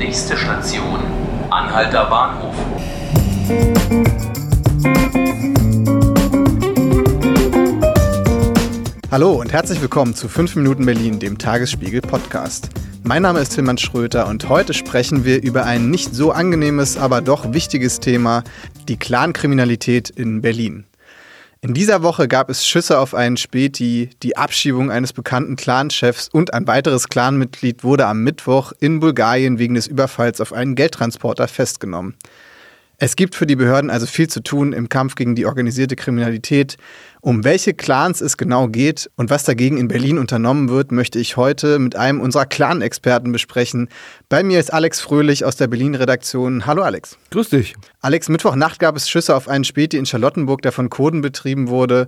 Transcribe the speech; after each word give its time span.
Nächste 0.00 0.34
Station, 0.34 0.98
Anhalter 1.50 2.06
Bahnhof. 2.06 2.54
Hallo 9.10 9.32
und 9.32 9.52
herzlich 9.52 9.82
willkommen 9.82 10.14
zu 10.14 10.26
5 10.26 10.56
Minuten 10.56 10.86
Berlin, 10.86 11.18
dem 11.18 11.36
Tagesspiegel 11.36 12.00
Podcast. 12.00 12.70
Mein 13.02 13.20
Name 13.20 13.40
ist 13.40 13.54
Tilman 13.54 13.76
Schröter 13.76 14.26
und 14.26 14.48
heute 14.48 14.72
sprechen 14.72 15.26
wir 15.26 15.42
über 15.42 15.66
ein 15.66 15.90
nicht 15.90 16.14
so 16.14 16.32
angenehmes, 16.32 16.96
aber 16.96 17.20
doch 17.20 17.52
wichtiges 17.52 18.00
Thema, 18.00 18.42
die 18.88 18.96
Clankriminalität 18.96 20.08
in 20.08 20.40
Berlin. 20.40 20.86
In 21.62 21.74
dieser 21.74 22.02
Woche 22.02 22.26
gab 22.26 22.48
es 22.48 22.66
Schüsse 22.66 22.98
auf 22.98 23.12
einen 23.12 23.36
Späti, 23.36 24.08
die 24.22 24.38
Abschiebung 24.38 24.90
eines 24.90 25.12
bekannten 25.12 25.56
Clanchefs 25.56 26.28
und 26.28 26.54
ein 26.54 26.66
weiteres 26.66 27.08
Clanmitglied 27.08 27.84
wurde 27.84 28.06
am 28.06 28.24
Mittwoch 28.24 28.72
in 28.80 28.98
Bulgarien 28.98 29.58
wegen 29.58 29.74
des 29.74 29.86
Überfalls 29.86 30.40
auf 30.40 30.54
einen 30.54 30.74
Geldtransporter 30.74 31.48
festgenommen. 31.48 32.14
Es 33.02 33.16
gibt 33.16 33.34
für 33.34 33.46
die 33.46 33.56
Behörden 33.56 33.88
also 33.88 34.04
viel 34.04 34.28
zu 34.28 34.42
tun 34.42 34.74
im 34.74 34.90
Kampf 34.90 35.14
gegen 35.14 35.34
die 35.34 35.46
organisierte 35.46 35.96
Kriminalität. 35.96 36.76
Um 37.22 37.44
welche 37.44 37.72
Clans 37.72 38.20
es 38.20 38.36
genau 38.36 38.68
geht 38.68 39.10
und 39.16 39.30
was 39.30 39.44
dagegen 39.44 39.78
in 39.78 39.88
Berlin 39.88 40.18
unternommen 40.18 40.68
wird, 40.68 40.92
möchte 40.92 41.18
ich 41.18 41.38
heute 41.38 41.78
mit 41.78 41.96
einem 41.96 42.20
unserer 42.20 42.44
Clan-Experten 42.44 43.32
besprechen. 43.32 43.88
Bei 44.28 44.42
mir 44.42 44.60
ist 44.60 44.70
Alex 44.70 45.00
Fröhlich 45.00 45.46
aus 45.46 45.56
der 45.56 45.68
Berlin-Redaktion. 45.68 46.66
Hallo 46.66 46.82
Alex. 46.82 47.16
Grüß 47.30 47.48
dich. 47.48 47.74
Alex, 48.02 48.28
Mittwochnacht 48.28 48.78
gab 48.78 48.96
es 48.96 49.08
Schüsse 49.08 49.34
auf 49.34 49.48
einen 49.48 49.64
Späti 49.64 49.96
in 49.96 50.04
Charlottenburg, 50.04 50.60
der 50.60 50.72
von 50.72 50.90
Kurden 50.90 51.22
betrieben 51.22 51.68
wurde. 51.68 52.06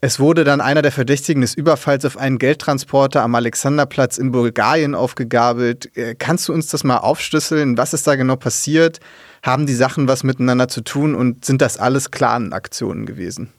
Es 0.00 0.18
wurde 0.18 0.42
dann 0.42 0.60
einer 0.60 0.82
der 0.82 0.92
Verdächtigen 0.92 1.40
des 1.40 1.54
Überfalls 1.54 2.04
auf 2.04 2.16
einen 2.16 2.38
Geldtransporter 2.38 3.22
am 3.22 3.36
Alexanderplatz 3.36 4.18
in 4.18 4.32
Bulgarien 4.32 4.96
aufgegabelt. 4.96 5.96
Äh, 5.96 6.16
kannst 6.16 6.48
du 6.48 6.52
uns 6.52 6.66
das 6.66 6.82
mal 6.82 6.98
aufschlüsseln? 6.98 7.78
Was 7.78 7.94
ist 7.94 8.08
da 8.08 8.16
genau 8.16 8.34
passiert? 8.34 8.98
Haben 9.46 9.66
die 9.66 9.74
Sachen 9.74 10.08
was 10.08 10.24
miteinander 10.24 10.66
zu 10.66 10.80
tun 10.80 11.14
und 11.14 11.44
sind 11.44 11.62
das 11.62 11.78
alles 11.78 12.10
Clan-Aktionen 12.10 13.06
gewesen? 13.06 13.52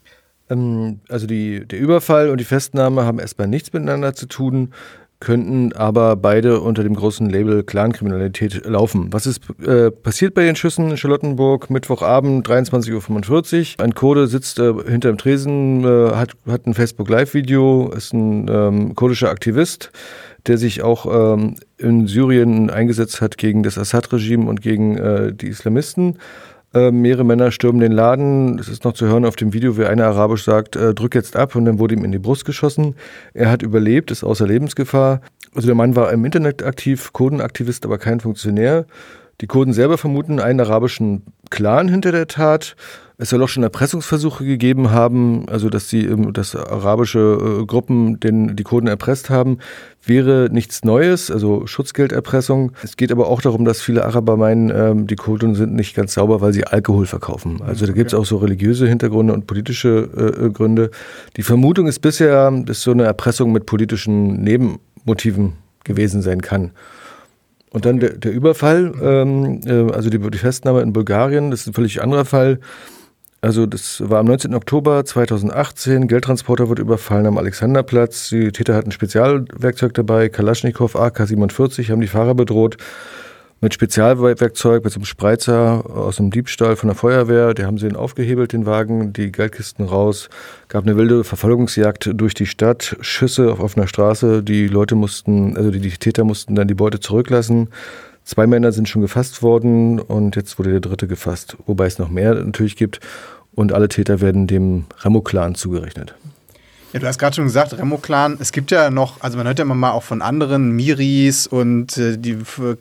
Ähm, 0.50 1.00
also 1.08 1.26
die, 1.26 1.66
der 1.66 1.78
Überfall 1.78 2.28
und 2.28 2.38
die 2.38 2.44
Festnahme 2.44 3.06
haben 3.06 3.18
erstmal 3.18 3.48
nichts 3.48 3.72
miteinander 3.72 4.12
zu 4.12 4.26
tun, 4.26 4.74
könnten 5.20 5.72
aber 5.72 6.16
beide 6.16 6.60
unter 6.60 6.84
dem 6.84 6.94
großen 6.94 7.28
Label 7.28 7.64
Clankriminalität 7.64 8.64
laufen. 8.64 9.12
Was 9.12 9.26
ist 9.26 9.40
äh, 9.60 9.90
passiert 9.90 10.34
bei 10.34 10.44
den 10.44 10.54
Schüssen 10.54 10.90
in 10.90 10.96
Charlottenburg? 10.96 11.70
Mittwochabend, 11.70 12.48
23.45 12.48 13.78
Uhr. 13.78 13.84
Ein 13.84 13.94
Kurde 13.94 14.28
sitzt 14.28 14.58
äh, 14.60 14.72
hinter 14.86 15.10
dem 15.10 15.18
Tresen, 15.18 15.84
äh, 15.84 16.14
hat, 16.14 16.34
hat 16.46 16.66
ein 16.66 16.74
Facebook-Live-Video, 16.74 17.90
ist 17.96 18.12
ein 18.12 18.46
ähm, 18.48 18.94
kurdischer 18.94 19.30
Aktivist, 19.30 19.90
der 20.46 20.56
sich 20.56 20.82
auch 20.82 21.34
ähm, 21.34 21.56
in 21.78 22.06
Syrien 22.06 22.70
eingesetzt 22.70 23.20
hat 23.20 23.38
gegen 23.38 23.64
das 23.64 23.76
Assad-Regime 23.76 24.48
und 24.48 24.62
gegen 24.62 24.96
äh, 24.98 25.32
die 25.32 25.48
Islamisten. 25.48 26.18
Äh, 26.74 26.90
mehrere 26.90 27.24
Männer 27.24 27.50
stürmen 27.50 27.80
den 27.80 27.92
Laden. 27.92 28.58
Es 28.58 28.68
ist 28.68 28.84
noch 28.84 28.92
zu 28.92 29.06
hören 29.06 29.24
auf 29.24 29.36
dem 29.36 29.54
Video, 29.54 29.78
wie 29.78 29.86
einer 29.86 30.04
arabisch 30.04 30.44
sagt, 30.44 30.76
äh, 30.76 30.92
drück 30.92 31.14
jetzt 31.14 31.34
ab 31.34 31.54
und 31.54 31.64
dann 31.64 31.78
wurde 31.78 31.94
ihm 31.94 32.04
in 32.04 32.12
die 32.12 32.18
Brust 32.18 32.44
geschossen. 32.44 32.94
Er 33.32 33.50
hat 33.50 33.62
überlebt, 33.62 34.10
ist 34.10 34.22
außer 34.22 34.46
Lebensgefahr. 34.46 35.22
Also 35.54 35.66
der 35.66 35.74
Mann 35.74 35.96
war 35.96 36.12
im 36.12 36.26
Internet 36.26 36.62
aktiv, 36.62 37.12
Kurdenaktivist, 37.14 37.86
aber 37.86 37.96
kein 37.96 38.20
Funktionär. 38.20 38.84
Die 39.40 39.46
Kurden 39.46 39.72
selber 39.72 39.96
vermuten 39.96 40.40
einen 40.40 40.60
arabischen 40.60 41.22
Clan 41.48 41.88
hinter 41.88 42.12
der 42.12 42.26
Tat. 42.26 42.76
Es 43.20 43.30
soll 43.30 43.42
auch 43.42 43.48
schon 43.48 43.64
Erpressungsversuche 43.64 44.44
gegeben 44.44 44.92
haben, 44.92 45.48
also 45.48 45.68
dass 45.68 45.88
die, 45.88 46.08
dass 46.32 46.54
arabische 46.54 47.18
äh, 47.62 47.66
Gruppen 47.66 48.20
den, 48.20 48.54
die 48.54 48.62
Kurden 48.62 48.86
erpresst 48.86 49.28
haben, 49.28 49.58
wäre 50.06 50.48
nichts 50.52 50.84
Neues, 50.84 51.28
also 51.28 51.66
Schutzgelderpressung. 51.66 52.70
Es 52.84 52.96
geht 52.96 53.10
aber 53.10 53.26
auch 53.26 53.42
darum, 53.42 53.64
dass 53.64 53.82
viele 53.82 54.04
Araber 54.04 54.36
meinen, 54.36 54.70
ähm, 54.70 55.08
die 55.08 55.16
Kurden 55.16 55.56
sind 55.56 55.74
nicht 55.74 55.96
ganz 55.96 56.14
sauber, 56.14 56.40
weil 56.40 56.52
sie 56.52 56.64
Alkohol 56.64 57.06
verkaufen. 57.06 57.60
Also 57.60 57.86
da 57.86 57.92
gibt 57.92 58.12
es 58.12 58.14
auch 58.14 58.24
so 58.24 58.36
religiöse 58.36 58.86
Hintergründe 58.86 59.32
und 59.32 59.48
politische 59.48 60.08
äh, 60.16 60.46
äh, 60.46 60.50
Gründe. 60.50 60.92
Die 61.36 61.42
Vermutung 61.42 61.88
ist 61.88 61.98
bisher, 61.98 62.52
dass 62.52 62.82
so 62.82 62.92
eine 62.92 63.02
Erpressung 63.02 63.50
mit 63.50 63.66
politischen 63.66 64.44
Nebenmotiven 64.44 65.54
gewesen 65.82 66.22
sein 66.22 66.40
kann. 66.40 66.70
Und 67.70 67.84
dann 67.84 67.98
der, 67.98 68.10
der 68.10 68.30
Überfall, 68.30 68.92
ähm, 69.02 69.60
äh, 69.66 69.92
also 69.92 70.08
die, 70.08 70.20
die 70.20 70.38
Festnahme 70.38 70.82
in 70.82 70.92
Bulgarien, 70.92 71.50
das 71.50 71.62
ist 71.62 71.66
ein 71.66 71.74
völlig 71.74 72.00
anderer 72.00 72.24
Fall. 72.24 72.60
Also 73.40 73.66
das 73.66 74.02
war 74.04 74.18
am 74.18 74.26
19. 74.26 74.52
Oktober 74.54 75.04
2018. 75.04 76.08
Geldtransporter 76.08 76.68
wurde 76.68 76.82
überfallen 76.82 77.26
am 77.26 77.38
Alexanderplatz. 77.38 78.30
Die 78.30 78.50
Täter 78.50 78.74
hatten 78.74 78.90
Spezialwerkzeug 78.90 79.94
dabei, 79.94 80.28
Kalaschnikow 80.28 80.96
AK-47, 80.96 81.90
haben 81.90 82.00
die 82.00 82.08
Fahrer 82.08 82.34
bedroht 82.34 82.78
mit 83.60 83.74
Spezialwerkzeug, 83.74 84.84
mit 84.84 84.92
so 84.92 84.98
einem 84.98 85.04
Spreizer 85.04 85.84
aus 85.88 86.16
dem 86.16 86.30
Diebstahl 86.30 86.76
von 86.76 86.88
der 86.88 86.96
Feuerwehr. 86.96 87.54
Die 87.54 87.64
haben 87.64 87.78
sie 87.78 87.94
aufgehebelt, 87.94 88.52
den 88.52 88.66
Wagen, 88.66 89.12
die 89.12 89.32
Geldkisten 89.32 89.84
raus. 89.84 90.28
Gab 90.68 90.84
eine 90.84 90.96
wilde 90.96 91.24
Verfolgungsjagd 91.24 92.10
durch 92.14 92.34
die 92.34 92.46
Stadt, 92.46 92.96
Schüsse 93.00 93.52
auf 93.52 93.60
offener 93.60 93.88
Straße. 93.88 94.42
Die 94.42 94.68
Leute 94.68 94.94
mussten, 94.94 95.56
also 95.56 95.70
die, 95.70 95.80
die 95.80 95.90
Täter 95.90 96.24
mussten 96.24 96.54
dann 96.54 96.68
die 96.68 96.74
Beute 96.74 97.00
zurücklassen. 97.00 97.68
Zwei 98.28 98.46
Männer 98.46 98.72
sind 98.72 98.90
schon 98.90 99.00
gefasst 99.00 99.42
worden 99.42 99.98
und 99.98 100.36
jetzt 100.36 100.58
wurde 100.58 100.70
der 100.72 100.80
dritte 100.80 101.06
gefasst, 101.06 101.56
wobei 101.64 101.86
es 101.86 101.98
noch 101.98 102.10
mehr 102.10 102.34
natürlich 102.34 102.76
gibt. 102.76 103.00
Und 103.54 103.72
alle 103.72 103.88
Täter 103.88 104.20
werden 104.20 104.46
dem 104.46 104.84
Remo-Clan 104.98 105.54
zugerechnet. 105.54 106.14
Ja, 106.92 107.00
du 107.00 107.06
hast 107.06 107.18
gerade 107.18 107.36
schon 107.36 107.46
gesagt, 107.46 107.78
Remo-Clan. 107.78 108.36
Es 108.38 108.52
gibt 108.52 108.70
ja 108.70 108.90
noch, 108.90 109.22
also 109.22 109.38
man 109.38 109.46
hört 109.46 109.58
ja 109.58 109.64
immer 109.64 109.74
mal 109.74 109.92
auch 109.92 110.02
von 110.02 110.20
anderen, 110.20 110.72
Miris 110.72 111.46
und 111.46 111.96
äh, 111.96 112.18
die, 112.18 112.36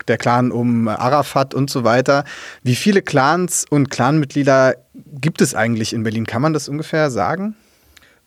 der 0.10 0.18
Clan 0.18 0.52
um 0.52 0.90
Arafat 0.90 1.54
und 1.54 1.70
so 1.70 1.86
weiter. 1.86 2.26
Wie 2.64 2.76
viele 2.76 3.02
Clans 3.02 3.66
und 3.70 3.90
Clanmitglieder 3.90 4.76
gibt 5.22 5.40
es 5.40 5.56
eigentlich 5.56 5.94
in 5.94 6.04
Berlin? 6.04 6.26
Kann 6.26 6.42
man 6.42 6.52
das 6.52 6.68
ungefähr 6.68 7.10
sagen? 7.10 7.56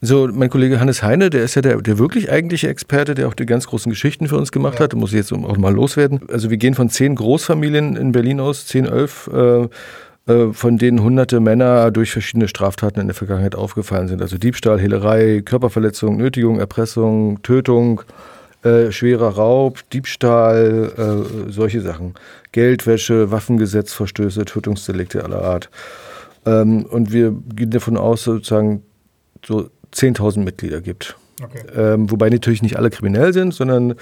So, 0.02 0.28
mein 0.32 0.48
Kollege 0.48 0.80
Hannes 0.80 1.02
Heine, 1.02 1.28
der 1.28 1.42
ist 1.42 1.56
ja 1.56 1.62
der, 1.62 1.76
der 1.82 1.98
wirklich 1.98 2.30
eigentliche 2.30 2.68
Experte, 2.68 3.14
der 3.14 3.28
auch 3.28 3.34
die 3.34 3.44
ganz 3.44 3.66
großen 3.66 3.90
Geschichten 3.90 4.28
für 4.28 4.38
uns 4.38 4.50
gemacht 4.50 4.78
ja. 4.78 4.84
hat. 4.84 4.94
Muss 4.94 5.10
ich 5.10 5.16
jetzt 5.16 5.32
auch 5.32 5.58
mal 5.58 5.74
loswerden. 5.74 6.20
Also 6.32 6.48
wir 6.48 6.56
gehen 6.56 6.74
von 6.74 6.88
zehn 6.88 7.14
Großfamilien 7.14 7.96
in 7.96 8.12
Berlin 8.12 8.40
aus, 8.40 8.66
zehn, 8.66 8.86
elf, 8.86 9.28
äh, 9.30 9.68
äh, 10.26 10.52
von 10.54 10.78
denen 10.78 11.02
hunderte 11.02 11.40
Männer 11.40 11.90
durch 11.90 12.12
verschiedene 12.12 12.48
Straftaten 12.48 12.98
in 12.98 13.08
der 13.08 13.14
Vergangenheit 13.14 13.54
aufgefallen 13.54 14.08
sind. 14.08 14.22
Also 14.22 14.38
Diebstahl, 14.38 14.80
Hehlerei, 14.80 15.42
Körperverletzung, 15.44 16.16
Nötigung, 16.16 16.58
Erpressung, 16.58 17.42
Tötung, 17.42 18.00
äh, 18.62 18.90
schwerer 18.92 19.28
Raub, 19.28 19.80
Diebstahl, 19.90 20.92
äh, 21.46 21.50
solche 21.50 21.82
Sachen. 21.82 22.14
Geldwäsche, 22.52 23.30
Waffengesetzverstöße, 23.30 24.46
Tötungsdelikte 24.46 25.22
aller 25.24 25.42
Art. 25.42 25.68
Ähm, 26.46 26.86
und 26.86 27.12
wir 27.12 27.34
gehen 27.54 27.70
davon 27.70 27.98
aus, 27.98 28.24
sozusagen 28.24 28.82
so 29.44 29.68
10.000 29.94 30.40
Mitglieder 30.40 30.80
gibt. 30.80 31.16
Okay. 31.42 31.62
Ähm, 31.74 32.10
wobei 32.10 32.28
natürlich 32.28 32.62
nicht 32.62 32.76
alle 32.76 32.90
kriminell 32.90 33.32
sind, 33.32 33.54
sondern 33.54 33.94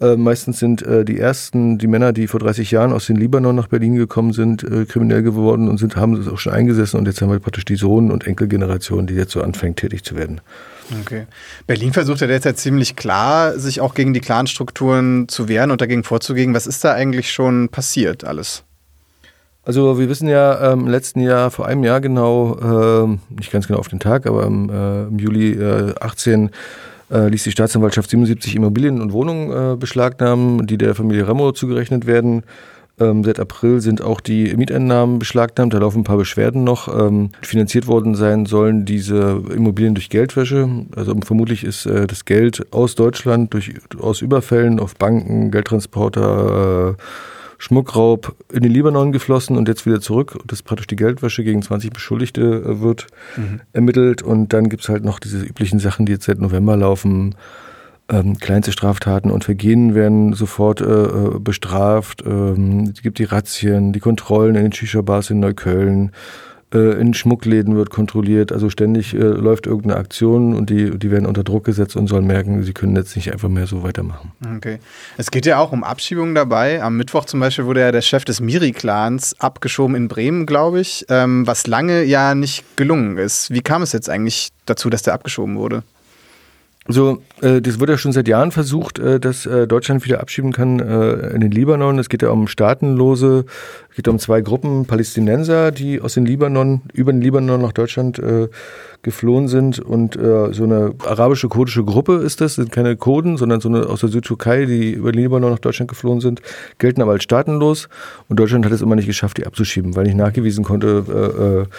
äh, 0.00 0.16
meistens 0.16 0.58
sind 0.58 0.82
äh, 0.82 1.04
die 1.04 1.18
ersten, 1.18 1.78
die 1.78 1.86
Männer, 1.86 2.12
die 2.12 2.26
vor 2.26 2.40
30 2.40 2.70
Jahren 2.70 2.92
aus 2.92 3.06
dem 3.06 3.16
Libanon 3.16 3.54
nach 3.54 3.68
Berlin 3.68 3.94
gekommen 3.94 4.32
sind, 4.32 4.62
äh, 4.64 4.84
kriminell 4.84 5.22
geworden 5.22 5.68
und 5.68 5.78
sind, 5.78 5.96
haben 5.96 6.14
es 6.14 6.28
auch 6.28 6.38
schon 6.38 6.52
eingesessen 6.52 6.98
und 6.98 7.06
jetzt 7.06 7.22
haben 7.22 7.30
wir 7.30 7.38
praktisch 7.38 7.64
die 7.64 7.76
Sohn- 7.76 8.10
und 8.10 8.26
Enkelgeneration, 8.26 9.06
die 9.06 9.14
jetzt 9.14 9.32
so 9.32 9.42
anfängt, 9.42 9.78
tätig 9.78 10.04
zu 10.04 10.16
werden. 10.16 10.40
Okay. 11.00 11.26
Berlin 11.66 11.92
versucht 11.92 12.20
ja 12.20 12.26
derzeit 12.26 12.58
ziemlich 12.58 12.96
klar, 12.96 13.58
sich 13.58 13.80
auch 13.80 13.94
gegen 13.94 14.12
die 14.12 14.20
Clanstrukturen 14.20 15.28
zu 15.28 15.48
wehren 15.48 15.70
und 15.70 15.80
dagegen 15.80 16.04
vorzugehen. 16.04 16.52
Was 16.52 16.66
ist 16.66 16.84
da 16.84 16.92
eigentlich 16.92 17.32
schon 17.32 17.68
passiert 17.68 18.24
alles? 18.24 18.64
Also 19.64 19.98
wir 19.98 20.08
wissen 20.08 20.28
ja 20.28 20.72
ähm, 20.72 20.80
im 20.80 20.88
letzten 20.88 21.20
Jahr, 21.20 21.50
vor 21.50 21.66
einem 21.66 21.84
Jahr 21.84 22.00
genau, 22.00 22.56
äh, 23.04 23.34
nicht 23.36 23.52
ganz 23.52 23.68
genau 23.68 23.78
auf 23.78 23.88
den 23.88 24.00
Tag, 24.00 24.26
aber 24.26 24.44
im, 24.44 24.68
äh, 24.68 25.04
im 25.04 25.18
Juli 25.18 25.52
äh, 25.52 25.94
18 26.00 26.50
äh, 27.12 27.28
ließ 27.28 27.44
die 27.44 27.52
Staatsanwaltschaft 27.52 28.10
77 28.10 28.56
Immobilien 28.56 29.00
und 29.00 29.12
Wohnungen 29.12 29.74
äh, 29.74 29.76
beschlagnahmen, 29.76 30.66
die 30.66 30.78
der 30.78 30.96
Familie 30.96 31.28
Remo 31.28 31.52
zugerechnet 31.52 32.06
werden. 32.06 32.42
Ähm, 32.98 33.24
seit 33.24 33.40
April 33.40 33.80
sind 33.80 34.02
auch 34.02 34.20
die 34.20 34.54
Mieteinnahmen 34.56 35.18
beschlagnahmt. 35.18 35.72
Da 35.72 35.78
laufen 35.78 36.00
ein 36.00 36.04
paar 36.04 36.18
Beschwerden 36.18 36.64
noch. 36.64 36.88
Ähm, 36.88 37.30
finanziert 37.40 37.86
worden 37.86 38.14
sein 38.14 38.46
sollen 38.46 38.84
diese 38.84 39.42
Immobilien 39.54 39.94
durch 39.94 40.10
Geldwäsche. 40.10 40.68
Also 40.94 41.14
vermutlich 41.24 41.64
ist 41.64 41.86
äh, 41.86 42.06
das 42.06 42.24
Geld 42.24 42.66
aus 42.72 42.94
Deutschland 42.94 43.54
durch, 43.54 43.74
aus 43.98 44.20
Überfällen 44.20 44.78
auf 44.78 44.96
Banken, 44.96 45.50
Geldtransporter, 45.50 46.96
äh, 46.98 47.02
Schmuckraub 47.62 48.34
in 48.52 48.64
den 48.64 48.72
Libanon 48.72 49.12
geflossen 49.12 49.56
und 49.56 49.68
jetzt 49.68 49.86
wieder 49.86 50.00
zurück. 50.00 50.36
Das 50.48 50.58
ist 50.58 50.62
praktisch 50.64 50.88
die 50.88 50.96
Geldwäsche 50.96 51.44
gegen 51.44 51.62
20 51.62 51.92
Beschuldigte 51.92 52.40
äh, 52.40 52.80
wird 52.80 53.06
mhm. 53.36 53.60
ermittelt. 53.72 54.20
Und 54.20 54.52
dann 54.52 54.68
gibt 54.68 54.82
es 54.82 54.88
halt 54.88 55.04
noch 55.04 55.20
diese 55.20 55.38
üblichen 55.44 55.78
Sachen, 55.78 56.04
die 56.04 56.10
jetzt 56.10 56.24
seit 56.24 56.40
November 56.40 56.76
laufen. 56.76 57.36
Ähm, 58.08 58.36
kleinste 58.38 58.72
Straftaten 58.72 59.30
und 59.30 59.44
Vergehen 59.44 59.94
werden 59.94 60.32
sofort 60.32 60.80
äh, 60.80 60.84
äh 60.84 61.38
bestraft. 61.38 62.24
Ähm, 62.26 62.90
es 62.92 63.00
gibt 63.00 63.20
die 63.20 63.24
Razzien, 63.24 63.92
die 63.92 64.00
Kontrollen 64.00 64.56
in 64.56 64.64
den 64.64 64.72
Shisha-Bars 64.72 65.30
in 65.30 65.38
Neukölln. 65.38 66.10
Äh, 66.72 67.00
in 67.00 67.12
Schmuckläden 67.12 67.76
wird 67.76 67.90
kontrolliert, 67.90 68.50
also 68.50 68.70
ständig 68.70 69.14
äh, 69.14 69.18
läuft 69.18 69.66
irgendeine 69.66 69.96
Aktion 69.96 70.54
und 70.54 70.70
die, 70.70 70.98
die 70.98 71.10
werden 71.10 71.26
unter 71.26 71.44
Druck 71.44 71.64
gesetzt 71.64 71.96
und 71.96 72.06
sollen 72.06 72.26
merken, 72.26 72.62
sie 72.62 72.72
können 72.72 72.96
jetzt 72.96 73.14
nicht 73.14 73.32
einfach 73.32 73.48
mehr 73.48 73.66
so 73.66 73.82
weitermachen. 73.82 74.32
Okay. 74.56 74.78
Es 75.18 75.30
geht 75.30 75.44
ja 75.44 75.58
auch 75.58 75.72
um 75.72 75.84
Abschiebungen 75.84 76.34
dabei. 76.34 76.82
Am 76.82 76.96
Mittwoch 76.96 77.26
zum 77.26 77.40
Beispiel 77.40 77.66
wurde 77.66 77.80
ja 77.80 77.92
der 77.92 78.00
Chef 78.00 78.24
des 78.24 78.40
Miri-Clans 78.40 79.38
abgeschoben 79.38 79.94
in 79.96 80.08
Bremen, 80.08 80.46
glaube 80.46 80.80
ich, 80.80 81.04
ähm, 81.08 81.46
was 81.46 81.66
lange 81.66 82.04
ja 82.04 82.34
nicht 82.34 82.64
gelungen 82.76 83.18
ist. 83.18 83.50
Wie 83.50 83.60
kam 83.60 83.82
es 83.82 83.92
jetzt 83.92 84.08
eigentlich 84.08 84.50
dazu, 84.64 84.88
dass 84.88 85.02
der 85.02 85.14
abgeschoben 85.14 85.56
wurde? 85.56 85.82
So, 86.88 87.22
äh, 87.40 87.60
das 87.60 87.78
wird 87.78 87.90
ja 87.90 87.98
schon 87.98 88.10
seit 88.12 88.26
Jahren 88.26 88.50
versucht, 88.50 88.98
äh, 88.98 89.20
dass 89.20 89.46
äh, 89.46 89.68
Deutschland 89.68 90.04
wieder 90.04 90.20
abschieben 90.20 90.52
kann 90.52 90.80
äh, 90.80 91.28
in 91.28 91.40
den 91.40 91.52
Libanon. 91.52 91.98
Es 92.00 92.08
geht 92.08 92.22
ja 92.22 92.30
um 92.30 92.48
Staatenlose, 92.48 93.44
es 93.90 93.96
geht 93.96 94.08
um 94.08 94.18
zwei 94.18 94.40
Gruppen 94.40 94.86
Palästinenser, 94.86 95.70
die 95.70 96.00
aus 96.00 96.14
dem 96.14 96.24
Libanon, 96.24 96.82
über 96.92 97.12
den 97.12 97.20
Libanon 97.20 97.62
nach 97.62 97.72
Deutschland 97.72 98.18
äh, 98.18 98.48
geflohen 99.02 99.46
sind. 99.46 99.78
Und 99.78 100.16
äh, 100.16 100.52
so 100.52 100.64
eine 100.64 100.94
arabische 101.06 101.48
kurdische 101.48 101.84
Gruppe 101.84 102.16
ist 102.16 102.40
das, 102.40 102.56
sind 102.56 102.72
keine 102.72 102.96
Kurden, 102.96 103.36
sondern 103.36 103.60
so 103.60 103.68
eine 103.68 103.86
aus 103.86 104.00
der 104.00 104.08
Südtürkei, 104.08 104.64
die 104.64 104.90
über 104.90 105.12
den 105.12 105.22
Libanon 105.22 105.52
nach 105.52 105.60
Deutschland 105.60 105.88
geflohen 105.88 106.20
sind, 106.20 106.42
gelten 106.78 107.00
aber 107.00 107.12
als 107.12 107.22
staatenlos. 107.22 107.88
Und 108.28 108.40
Deutschland 108.40 108.64
hat 108.64 108.72
es 108.72 108.82
immer 108.82 108.96
nicht 108.96 109.06
geschafft, 109.06 109.38
die 109.38 109.46
abzuschieben, 109.46 109.94
weil 109.94 110.04
nicht 110.04 110.16
nachgewiesen 110.16 110.64
konnte, 110.64 111.68
äh, 111.68 111.72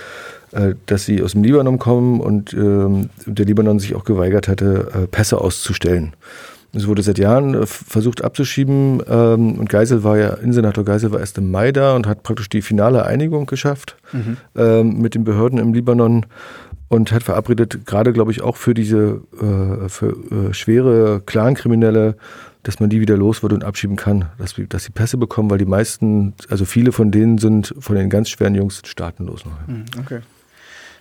dass 0.86 1.06
sie 1.06 1.24
aus 1.24 1.32
dem 1.32 1.44
Libanon 1.44 1.80
kommen 1.80 2.20
und 2.20 2.54
ähm, 2.54 3.10
der 3.26 3.46
Libanon 3.46 3.80
sich 3.80 3.96
auch 3.96 4.04
geweigert 4.04 4.48
hatte, 4.48 4.92
äh, 4.94 5.08
Pässe 5.08 5.42
auszustellen. 5.42 6.14
Es 6.76 6.88
wurde 6.88 7.04
seit 7.04 7.20
Jahren 7.20 7.54
äh, 7.54 7.66
versucht 7.66 8.24
abzuschieben 8.24 9.02
ähm, 9.08 9.60
und 9.60 9.70
Geisel 9.70 10.04
war 10.04 10.18
ja, 10.18 10.30
Innensenator 10.30 10.84
Geisel 10.84 11.12
war 11.12 11.20
erst 11.20 11.38
im 11.38 11.52
Mai 11.52 11.72
da 11.72 11.96
und 11.96 12.08
hat 12.08 12.24
praktisch 12.24 12.50
die 12.50 12.62
finale 12.62 13.06
Einigung 13.06 13.46
geschafft 13.46 13.96
mhm. 14.12 14.38
ähm, 14.56 15.00
mit 15.00 15.14
den 15.14 15.24
Behörden 15.24 15.60
im 15.60 15.74
Libanon 15.74 16.26
und 16.88 17.12
hat 17.12 17.24
verabredet, 17.24 17.86
gerade 17.86 18.12
glaube 18.12 18.32
ich 18.32 18.42
auch 18.42 18.58
für 18.58 18.74
diese 18.74 19.22
äh, 19.40 19.88
für 19.88 20.16
äh, 20.32 20.54
schwere 20.54 21.22
Clankriminelle, 21.26 22.16
dass 22.64 22.80
man 22.80 22.90
die 22.90 23.02
wieder 23.02 23.18
los 23.18 23.44
wird 23.44 23.54
und 23.54 23.64
abschieben 23.64 23.96
kann, 23.96 24.26
dass, 24.40 24.56
dass 24.70 24.86
sie 24.86 24.92
Pässe 24.92 25.18
bekommen, 25.18 25.52
weil 25.52 25.58
die 25.58 25.66
meisten, 25.66 26.34
also 26.50 26.66
viele 26.66 26.92
von 26.92 27.12
denen 27.12 27.38
sind 27.38 27.76
von 27.78 27.96
den 27.96 28.10
ganz 28.10 28.30
schweren 28.30 28.56
Jungs 28.56 28.82
staatenlos 28.86 29.46
noch. 29.46 29.68
Mhm, 29.68 29.86
okay. 30.00 30.22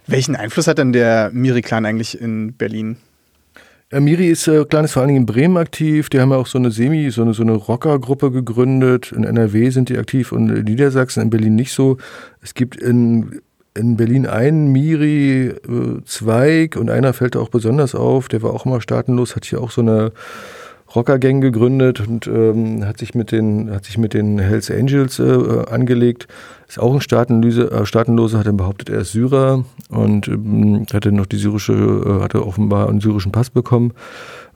Welchen 0.07 0.37
Einfluss 0.37 0.67
hat 0.67 0.79
denn 0.79 0.93
der 0.93 1.31
Miri-Clan 1.33 1.87
eigentlich 1.87 2.21
in 2.21 2.55
Berlin? 2.55 2.97
Ja, 3.93 4.01
Miri 4.01 4.29
ist 4.29 4.49
äh, 4.49 4.65
Clan 4.65 4.87
ist 4.87 4.93
vor 4.93 5.03
allen 5.03 5.09
Dingen 5.09 5.21
in 5.21 5.27
Bremen 5.27 5.59
aktiv. 5.59 6.09
Die 6.09 6.19
haben 6.19 6.31
ja 6.31 6.39
auch 6.39 6.47
so 6.47 6.57
eine 6.57 6.71
Semi, 6.71 7.11
so 7.11 7.23
eine, 7.23 7.35
so 7.35 7.43
eine 7.43 7.53
Rockergruppe 7.53 8.33
gegründet. 8.33 9.13
In 9.13 9.25
NRW 9.25 9.69
sind 9.69 9.91
die 9.91 9.99
aktiv 9.99 10.33
und 10.33 10.49
in 10.49 10.65
Niedersachsen, 10.65 11.23
in 11.23 11.31
Berlin 11.31 11.57
nicht 11.57 11.73
so. 11.73 11.99
Es 12.41 12.55
gibt 12.55 12.77
in, 12.77 13.43
in 13.75 13.99
Berlin 13.99 14.27
einen 14.27 14.73
Miri-Zweig 14.73 16.75
äh, 16.75 16.79
und 16.79 16.89
einer 16.89 17.13
fällt 17.13 17.37
auch 17.37 17.51
besonders 17.51 17.95
auf. 17.95 18.29
Der 18.29 18.41
war 18.41 18.55
auch 18.55 18.65
immer 18.65 18.81
staatenlos, 18.81 19.37
hat 19.37 19.45
hier 19.45 19.61
auch 19.61 19.71
so 19.71 19.83
eine 19.83 20.13
Rockergang 20.94 21.41
gegründet 21.41 22.00
und 22.06 22.27
ähm, 22.27 22.85
hat 22.85 22.99
sich 22.99 23.15
mit 23.15 23.33
den 23.33 23.71
hat 23.71 23.85
sich 23.85 23.99
mit 23.99 24.15
den 24.15 24.39
Hells 24.39 24.71
Angels 24.71 25.19
äh, 25.19 25.65
angelegt. 25.71 26.29
Ist 26.69 26.79
auch 26.79 26.94
ein 26.94 27.00
Staatenlose, 27.00 27.71
äh, 27.71 27.87
Staatenloser, 27.87 28.39
hat 28.39 28.47
dann 28.47 28.56
behauptet, 28.56 28.89
er 28.89 29.00
ist 29.00 29.12
Syrer 29.12 29.65
und 29.89 30.29
ähm, 30.29 30.87
hatte 30.93 31.12
noch 31.12 31.27
die 31.27 31.37
syrische, 31.37 31.73
äh, 31.73 32.23
hatte 32.23 32.47
offenbar 32.47 32.89
einen 32.89 33.00
syrischen 33.00 33.33
Pass 33.33 33.50
bekommen. 33.50 33.93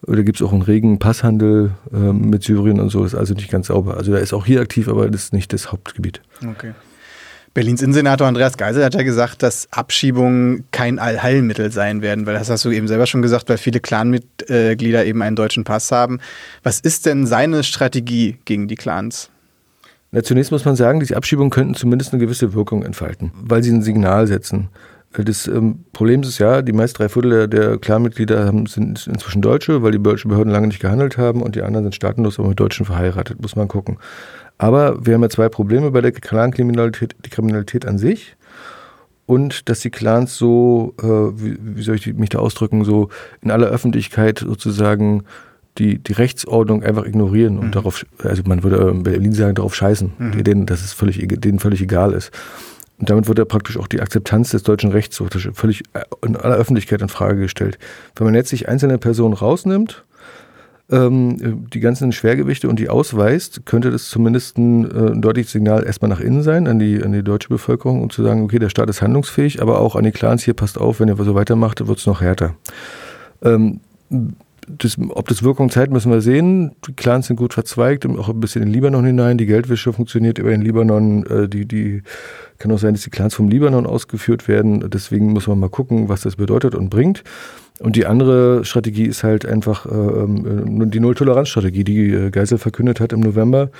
Da 0.06 0.22
gibt 0.22 0.40
es 0.40 0.46
auch 0.46 0.52
einen 0.52 0.62
regen 0.62 0.98
Passhandel 0.98 1.72
äh, 1.92 1.96
mit 2.12 2.42
Syrien 2.42 2.80
und 2.80 2.90
so, 2.90 3.04
ist 3.04 3.14
also 3.14 3.34
nicht 3.34 3.50
ganz 3.50 3.68
sauber. 3.68 3.96
Also 3.96 4.12
er 4.12 4.20
ist 4.20 4.32
auch 4.32 4.46
hier 4.46 4.60
aktiv, 4.60 4.88
aber 4.88 5.08
das 5.10 5.24
ist 5.24 5.32
nicht 5.32 5.52
das 5.52 5.72
Hauptgebiet. 5.72 6.20
Okay. 6.46 6.72
Berlins 7.56 7.80
Innensenator 7.80 8.26
Andreas 8.26 8.58
Geisel 8.58 8.84
hat 8.84 8.92
ja 8.92 9.02
gesagt, 9.02 9.42
dass 9.42 9.66
Abschiebungen 9.70 10.64
kein 10.72 10.98
Allheilmittel 10.98 11.72
sein 11.72 12.02
werden, 12.02 12.26
weil 12.26 12.34
das 12.34 12.50
hast 12.50 12.66
du 12.66 12.70
eben 12.70 12.86
selber 12.86 13.06
schon 13.06 13.22
gesagt, 13.22 13.48
weil 13.48 13.56
viele 13.56 13.80
Clanmitglieder 13.80 15.06
eben 15.06 15.22
einen 15.22 15.36
deutschen 15.36 15.64
Pass 15.64 15.90
haben. 15.90 16.20
Was 16.62 16.80
ist 16.80 17.06
denn 17.06 17.26
seine 17.26 17.64
Strategie 17.64 18.36
gegen 18.44 18.68
die 18.68 18.74
Clans? 18.74 19.30
Na, 20.10 20.22
zunächst 20.22 20.52
muss 20.52 20.66
man 20.66 20.76
sagen, 20.76 21.00
diese 21.00 21.16
Abschiebungen 21.16 21.48
könnten 21.48 21.74
zumindest 21.74 22.12
eine 22.12 22.20
gewisse 22.20 22.52
Wirkung 22.52 22.82
entfalten, 22.82 23.32
weil 23.40 23.62
sie 23.62 23.72
ein 23.72 23.80
Signal 23.80 24.26
setzen. 24.26 24.68
Das 25.14 25.46
ähm, 25.46 25.86
Problem 25.94 26.20
ist 26.20 26.38
ja, 26.38 26.60
die 26.60 26.72
meisten 26.72 26.98
drei 26.98 27.08
Viertel 27.08 27.30
der, 27.30 27.46
der 27.46 27.78
Clanmitglieder 27.78 28.52
sind 28.68 29.06
inzwischen 29.06 29.40
Deutsche, 29.40 29.82
weil 29.82 29.92
die 29.92 30.02
deutschen 30.02 30.28
Behörden 30.28 30.52
lange 30.52 30.66
nicht 30.66 30.80
gehandelt 30.80 31.16
haben 31.16 31.40
und 31.40 31.54
die 31.54 31.62
anderen 31.62 31.86
sind 31.86 31.94
staatenlos, 31.94 32.38
aber 32.38 32.48
mit 32.48 32.60
Deutschen 32.60 32.84
verheiratet, 32.84 33.40
muss 33.40 33.56
man 33.56 33.66
gucken. 33.66 33.96
Aber 34.58 35.04
wir 35.04 35.14
haben 35.14 35.22
ja 35.22 35.28
zwei 35.28 35.48
Probleme 35.48 35.90
bei 35.90 36.00
der 36.00 36.12
Clankriminalität. 36.12 37.14
Die 37.24 37.30
Kriminalität 37.30 37.86
an 37.86 37.98
sich 37.98 38.36
und 39.26 39.68
dass 39.68 39.80
die 39.80 39.90
Clans 39.90 40.36
so, 40.36 40.94
äh, 41.02 41.04
wie, 41.06 41.58
wie, 41.60 41.82
soll 41.82 41.96
ich 41.96 42.14
mich 42.14 42.30
da 42.30 42.38
ausdrücken, 42.38 42.84
so 42.84 43.08
in 43.42 43.50
aller 43.50 43.66
Öffentlichkeit 43.66 44.38
sozusagen 44.38 45.24
die, 45.78 45.98
die 45.98 46.12
Rechtsordnung 46.12 46.82
einfach 46.82 47.04
ignorieren 47.04 47.58
und 47.58 47.66
mhm. 47.66 47.72
darauf, 47.72 48.06
also 48.22 48.42
man 48.46 48.62
würde 48.62 48.88
in 48.88 49.02
Berlin 49.02 49.32
sagen, 49.32 49.56
darauf 49.56 49.74
scheißen, 49.74 50.12
mhm. 50.16 50.44
denen, 50.44 50.66
dass 50.66 50.82
es 50.82 50.92
völlig, 50.92 51.18
denen 51.40 51.58
völlig 51.58 51.82
egal 51.82 52.12
ist. 52.12 52.30
Und 52.98 53.10
damit 53.10 53.28
wird 53.28 53.38
ja 53.38 53.44
praktisch 53.44 53.76
auch 53.76 53.88
die 53.88 54.00
Akzeptanz 54.00 54.52
des 54.52 54.62
deutschen 54.62 54.90
Rechts 54.90 55.22
völlig 55.52 55.82
äh, 55.92 56.02
in 56.24 56.36
aller 56.36 56.56
Öffentlichkeit 56.56 57.02
in 57.02 57.08
Frage 57.08 57.40
gestellt. 57.40 57.78
Wenn 58.14 58.26
man 58.26 58.34
jetzt 58.34 58.48
sich 58.48 58.68
einzelne 58.68 58.96
Personen 58.96 59.34
rausnimmt 59.34 60.04
ähm, 60.90 61.66
die 61.72 61.80
ganzen 61.80 62.12
Schwergewichte 62.12 62.68
und 62.68 62.78
die 62.78 62.88
ausweist, 62.88 63.66
könnte 63.66 63.90
das 63.90 64.08
zumindest 64.08 64.56
ein, 64.58 64.90
äh, 64.90 65.12
ein 65.12 65.22
deutliches 65.22 65.52
Signal 65.52 65.84
erstmal 65.84 66.08
nach 66.08 66.20
innen 66.20 66.42
sein, 66.42 66.68
an 66.68 66.78
die, 66.78 67.02
an 67.02 67.12
die 67.12 67.24
deutsche 67.24 67.48
Bevölkerung, 67.48 68.02
um 68.02 68.10
zu 68.10 68.22
sagen, 68.22 68.44
okay, 68.44 68.58
der 68.58 68.68
Staat 68.68 68.88
ist 68.88 69.02
handlungsfähig, 69.02 69.60
aber 69.60 69.80
auch 69.80 69.96
an 69.96 70.04
die 70.04 70.12
Clans 70.12 70.44
hier, 70.44 70.54
passt 70.54 70.78
auf, 70.78 71.00
wenn 71.00 71.08
ihr 71.08 71.16
so 71.16 71.34
weitermacht, 71.34 71.86
wird 71.86 71.98
es 71.98 72.06
noch 72.06 72.20
härter. 72.20 72.54
Ähm, 73.42 73.80
das, 74.68 74.96
ob 75.10 75.28
das 75.28 75.42
Wirkung 75.42 75.70
zeigt, 75.70 75.92
müssen 75.92 76.10
wir 76.10 76.20
sehen. 76.20 76.72
Die 76.86 76.92
Clans 76.92 77.28
sind 77.28 77.36
gut 77.36 77.54
verzweigt, 77.54 78.04
auch 78.06 78.28
ein 78.28 78.40
bisschen 78.40 78.62
in 78.62 78.68
den 78.68 78.74
Libanon 78.74 79.04
hinein. 79.04 79.38
Die 79.38 79.46
Geldwäsche 79.46 79.92
funktioniert 79.92 80.38
über 80.38 80.50
den 80.50 80.62
Libanon. 80.62 81.24
Äh, 81.26 81.48
die, 81.48 81.66
die 81.66 82.02
kann 82.58 82.72
auch 82.72 82.78
sein, 82.78 82.94
dass 82.94 83.04
die 83.04 83.10
Clans 83.10 83.34
vom 83.34 83.48
Libanon 83.48 83.86
ausgeführt 83.86 84.48
werden. 84.48 84.88
Deswegen 84.90 85.32
muss 85.32 85.46
man 85.46 85.60
mal 85.60 85.68
gucken, 85.68 86.08
was 86.08 86.22
das 86.22 86.36
bedeutet 86.36 86.74
und 86.74 86.90
bringt. 86.90 87.22
Und 87.78 87.96
die 87.96 88.06
andere 88.06 88.64
Strategie 88.64 89.04
ist 89.04 89.22
halt 89.22 89.44
einfach 89.44 89.86
äh, 89.86 89.90
ähm, 89.90 90.90
die 90.90 91.00
Null-Toleranz-Strategie, 91.00 91.84
die 91.84 92.10
äh, 92.10 92.30
Geisel 92.30 92.58
verkündet 92.58 93.00
hat 93.00 93.12
im 93.12 93.20
November. 93.20 93.70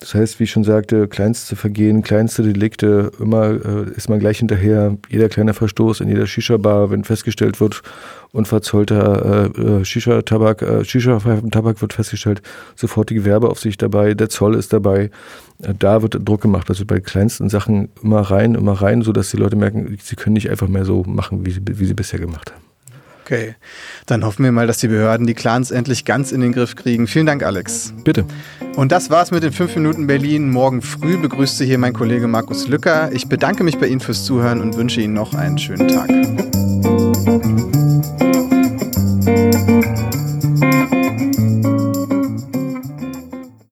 Das 0.00 0.14
heißt, 0.14 0.40
wie 0.40 0.44
ich 0.44 0.50
schon 0.50 0.64
sagte, 0.64 1.08
kleinste 1.08 1.56
Vergehen, 1.56 2.02
kleinste 2.02 2.42
Delikte, 2.42 3.12
immer 3.20 3.50
äh, 3.50 3.90
ist 3.94 4.08
man 4.08 4.18
gleich 4.18 4.38
hinterher. 4.38 4.96
Jeder 5.10 5.28
kleine 5.28 5.52
Verstoß 5.52 6.00
in 6.00 6.08
jeder 6.08 6.26
Shisha-Bar, 6.26 6.90
wenn 6.90 7.04
festgestellt 7.04 7.60
wird, 7.60 7.82
unverzollter 8.32 9.50
äh, 9.54 9.60
äh 9.60 9.84
Shisha-Tabak, 9.84 10.62
äh, 10.62 10.84
Shisha-Tabak 10.84 11.82
wird 11.82 11.92
festgestellt, 11.92 12.40
sofortige 12.76 13.26
Werbeaufsicht 13.26 13.82
dabei, 13.82 14.14
der 14.14 14.30
Zoll 14.30 14.54
ist 14.54 14.72
dabei. 14.72 15.10
Äh, 15.62 15.74
da 15.78 16.00
wird 16.00 16.16
Druck 16.26 16.40
gemacht, 16.40 16.70
also 16.70 16.86
bei 16.86 17.00
kleinsten 17.00 17.50
Sachen 17.50 17.90
immer 18.02 18.22
rein, 18.22 18.54
immer 18.54 18.80
rein, 18.80 19.02
sodass 19.02 19.30
die 19.30 19.36
Leute 19.36 19.56
merken, 19.56 19.98
sie 20.00 20.16
können 20.16 20.32
nicht 20.32 20.48
einfach 20.48 20.68
mehr 20.68 20.86
so 20.86 21.02
machen, 21.02 21.44
wie 21.44 21.50
sie, 21.50 21.60
wie 21.66 21.84
sie 21.84 21.94
bisher 21.94 22.18
gemacht 22.18 22.52
haben. 22.52 22.69
Okay, 23.30 23.54
dann 24.06 24.24
hoffen 24.24 24.42
wir 24.42 24.50
mal, 24.50 24.66
dass 24.66 24.78
die 24.78 24.88
Behörden 24.88 25.24
die 25.24 25.34
Clans 25.34 25.70
endlich 25.70 26.04
ganz 26.04 26.32
in 26.32 26.40
den 26.40 26.50
Griff 26.50 26.74
kriegen. 26.74 27.06
Vielen 27.06 27.26
Dank, 27.26 27.44
Alex. 27.44 27.94
Bitte. 28.02 28.24
Und 28.74 28.90
das 28.90 29.08
war's 29.08 29.30
mit 29.30 29.44
den 29.44 29.52
5 29.52 29.76
Minuten 29.76 30.08
Berlin. 30.08 30.50
Morgen 30.50 30.82
früh 30.82 31.16
begrüßt 31.16 31.58
Sie 31.58 31.64
hier 31.66 31.78
mein 31.78 31.92
Kollege 31.92 32.26
Markus 32.26 32.66
Lücker. 32.66 33.12
Ich 33.12 33.28
bedanke 33.28 33.62
mich 33.62 33.78
bei 33.78 33.86
Ihnen 33.86 34.00
fürs 34.00 34.24
Zuhören 34.24 34.60
und 34.60 34.74
wünsche 34.76 35.00
Ihnen 35.00 35.14
noch 35.14 35.32
einen 35.34 35.58
schönen 35.58 35.86
Tag. 35.86 36.10